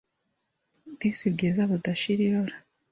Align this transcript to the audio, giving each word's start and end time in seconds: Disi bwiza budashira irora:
Disi 0.99 1.27
bwiza 1.33 1.61
budashira 1.69 2.21
irora: 2.27 2.55